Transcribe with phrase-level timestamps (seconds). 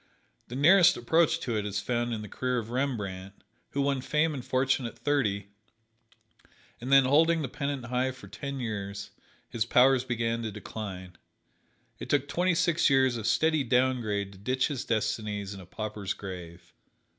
[0.47, 4.33] The nearest approach to it is found in the career of Rembrandt, who won fame
[4.33, 5.49] and fortune at thirty,
[6.79, 9.11] and then holding the pennant high for ten years,
[9.47, 11.19] his powers began to decline.
[11.99, 15.67] It took twenty six years of steady down grade to ditch his destinies in a
[15.67, 16.73] pauper's grave.